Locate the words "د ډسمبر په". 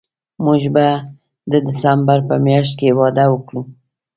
1.51-2.35